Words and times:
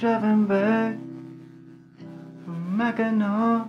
driving 0.00 0.46
back 0.46 0.94
from 2.42 2.76
Mackinac. 2.78 3.68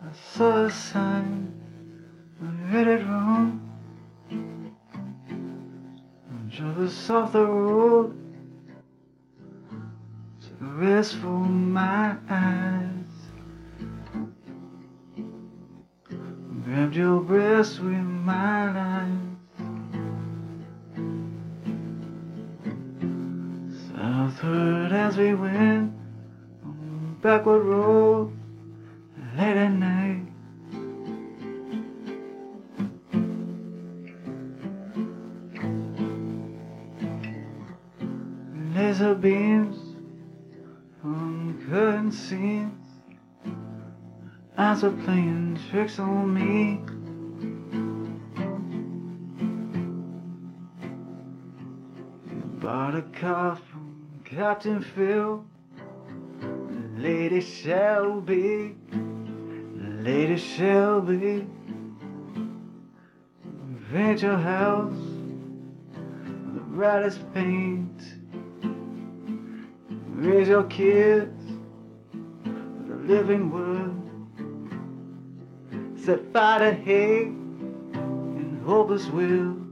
I 0.00 0.12
saw 0.32 0.66
a 0.66 0.70
sign, 0.70 1.52
I 2.40 2.72
read 2.72 2.86
it 2.86 3.04
wrong. 3.04 3.60
I 6.30 6.56
drove 6.56 6.78
us 6.78 7.10
off 7.10 7.32
the 7.32 7.44
road, 7.44 8.16
a 10.60 10.64
rest 10.64 11.16
for 11.16 11.26
my 11.26 12.14
eyes. 12.28 13.10
Grabbed 16.64 16.94
your 16.94 17.20
breast 17.22 17.80
with 17.80 18.04
my 18.04 18.70
eyes. 18.70 19.29
As 24.42 25.18
we 25.18 25.34
went 25.34 25.92
on 26.64 27.16
the 27.22 27.28
backward 27.28 27.62
road 27.62 28.32
late 29.36 29.56
at 29.56 29.72
night. 29.72 30.22
Laser 38.74 39.14
beams 39.14 39.76
on 41.04 41.62
curtain 41.68 42.10
scenes. 42.10 42.88
Eyes 44.56 44.84
are 44.84 44.90
playing 44.90 45.58
tricks 45.70 45.98
on 45.98 46.32
me. 46.32 46.80
Bought 52.60 52.94
a 52.94 53.02
from 53.56 53.69
Captain 54.30 54.80
Phil. 54.80 55.44
Lady 56.96 57.40
Shelby, 57.40 58.76
Lady 58.92 60.36
Shelby. 60.36 61.48
Your 63.92 64.36
house 64.36 64.92
with 64.92 66.54
the 66.54 66.60
brightest 66.60 67.20
paint. 67.34 68.02
Raise 70.14 70.48
your 70.48 70.64
kids 70.64 71.42
with 72.44 72.88
the 72.88 72.96
living 73.12 73.50
wood. 73.50 73.96
Set 76.04 76.32
fire 76.32 76.70
to 76.70 76.72
hate 76.72 77.26
and 77.26 78.62
hopeless 78.64 79.06
wills. 79.06 79.69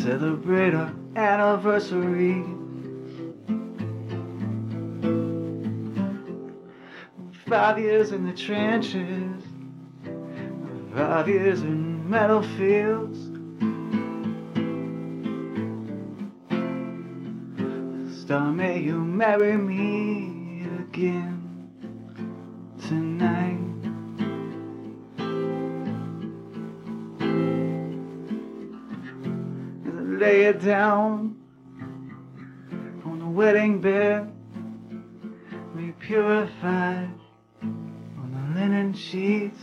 Celebrate 0.00 0.74
our 0.74 0.92
anniversary. 1.16 2.42
Five 7.46 7.78
years 7.78 8.12
in 8.12 8.26
the 8.26 8.32
trenches, 8.32 9.42
five 10.94 11.28
years 11.28 11.60
in 11.60 12.08
metal 12.08 12.42
fields. 12.42 13.18
Star, 18.22 18.50
may 18.50 18.80
you 18.80 18.98
marry 18.98 19.56
me 19.58 20.66
again 20.80 21.70
tonight. 22.88 23.61
Lay 30.32 30.44
it 30.44 30.62
down 30.62 31.36
on 33.04 33.18
the 33.18 33.26
wedding 33.26 33.82
bed, 33.82 34.32
be 35.76 35.92
purified 36.00 37.10
on 37.62 38.28
the 38.32 38.58
linen 38.58 38.94
sheets. 38.94 39.62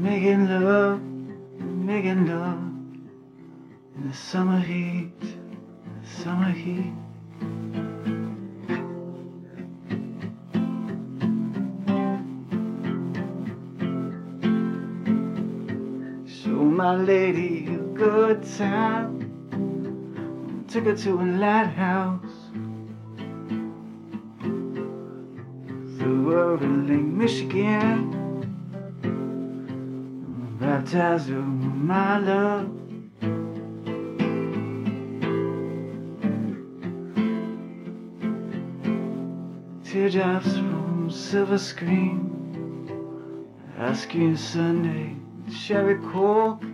Making 0.00 0.46
love, 0.48 1.02
making 1.60 2.28
love 2.28 2.58
in 3.96 4.08
the 4.08 4.14
summer 4.14 4.60
heat, 4.60 5.20
the 5.20 6.22
summer 6.22 6.52
heat. 6.52 6.94
My 16.80 16.96
lady 16.96 17.66
a 17.66 17.76
good 17.92 18.42
time. 18.56 19.10
Took 20.66 20.84
her 20.86 20.96
to 20.96 21.10
a 21.20 21.26
lighthouse. 21.44 22.36
Threw 25.98 26.30
her 26.30 26.54
in 26.64 26.86
Lake 26.88 27.12
Michigan. 27.22 27.92
Baptized 30.58 31.28
her 31.28 31.40
with 31.40 31.74
my 31.92 32.18
love. 32.18 32.70
Teardrops 39.84 40.52
from 40.56 41.10
silver 41.10 41.58
screen. 41.58 42.18
Ice 43.78 44.06
cream 44.06 44.34
Sunday, 44.34 45.14
cherry 45.50 45.98
coke. 46.10 46.69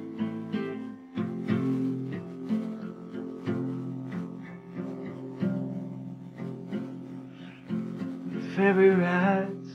Ferry 8.56 8.88
rides 8.88 9.68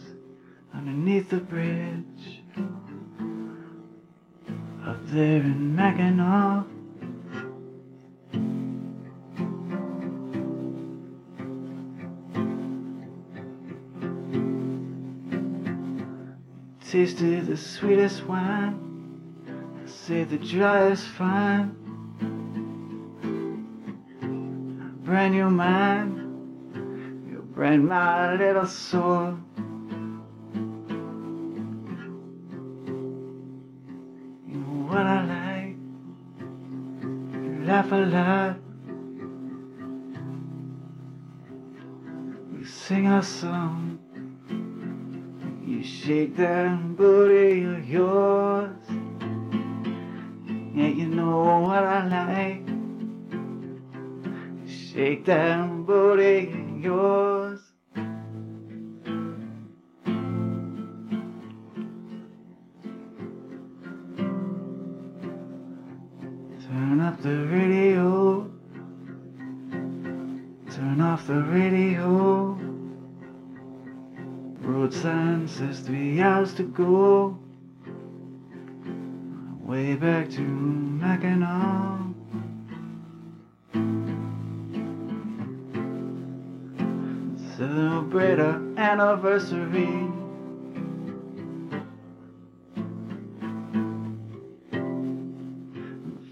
underneath 0.73 1.29
the 1.29 1.37
bridge 1.37 2.41
up 4.83 4.97
there 5.05 5.39
in 5.39 5.75
Mackinac. 5.75 6.65
Tasted 16.83 17.45
the 17.45 17.57
sweetest 17.57 18.25
wine. 18.25 18.79
I 19.47 19.87
say 19.87 20.23
the 20.23 20.39
driest 20.39 21.05
fine. 21.05 21.75
Brand 25.03 25.35
new 25.35 25.51
mind. 25.51 26.20
You 27.61 27.77
my 27.77 28.33
little 28.37 28.65
soul. 28.65 29.37
You 34.47 34.57
know 34.57 34.87
what 34.89 35.05
I 35.05 35.19
like. 35.35 35.75
You 37.35 37.63
laugh 37.65 37.91
a 37.91 37.95
lot. 37.97 38.57
We 42.51 42.65
sing 42.65 43.05
our 43.05 43.21
song. 43.21 43.99
You 45.63 45.83
shake 45.83 46.35
that 46.37 46.97
booty 46.97 47.63
of 47.65 47.87
yours. 47.87 48.75
Yeah, 50.73 50.87
you 50.87 51.05
know 51.05 51.59
what 51.59 51.83
I 51.83 52.07
like. 52.07 52.67
Shake 54.67 55.25
that 55.25 55.85
booty 55.85 56.70
yours. 56.81 57.59
Turn 66.65 66.99
up 67.01 67.21
the 67.21 67.45
radio. 67.47 68.49
Turn 70.71 71.01
off 71.01 71.27
the 71.27 71.43
radio. 71.43 72.57
Road 74.61 74.93
sign 74.93 75.47
says 75.47 75.81
three 75.81 76.19
hours 76.19 76.53
to 76.55 76.63
go. 76.63 77.37
Way 79.63 79.95
back 79.95 80.29
to 80.31 80.41
Mackinac. 80.41 82.00
Anniversary. 88.91 90.05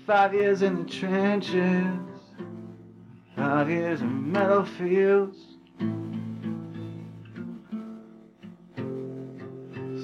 Five 0.05 0.33
years 0.33 0.61
in 0.61 0.83
the 0.83 0.89
trenches. 0.89 1.85
five 3.37 3.69
years 3.69 4.01
in 4.01 4.31
meadow 4.33 4.65
fields. 4.65 5.37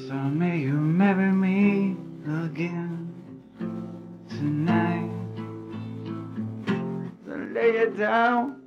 So 0.07 0.13
may 0.13 0.59
you 0.59 0.75
marry 0.75 1.33
me 1.33 1.97
again 2.45 3.13
tonight. 4.29 5.11
Then 7.27 7.53
lay 7.53 7.71
it 7.83 7.97
down 7.97 8.61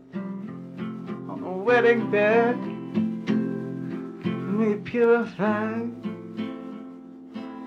on 1.31 1.41
the 1.43 1.49
wedding 1.49 2.11
bed. 2.11 2.68
Me 4.59 4.75
purified 4.75 5.93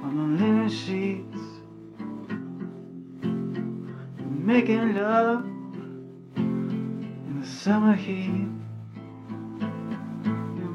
on 0.04 0.12
the 0.18 0.44
linen 0.44 0.68
sheets. 0.68 1.42
Making 4.20 4.96
love 4.96 5.46
in 6.36 7.40
the 7.40 7.48
summer 7.48 7.94
heat. 7.94 8.50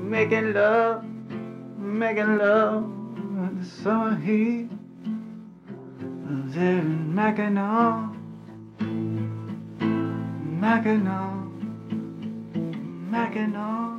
Making 0.00 0.54
love, 0.54 1.04
making 1.76 2.38
love 2.38 2.84
in 2.84 3.58
the 3.58 3.66
summer 3.66 4.16
heat. 4.16 4.70
In 6.56 7.14
Mackinac, 7.14 8.16
Mackinac, 10.62 11.44
Mackinac. 13.10 13.96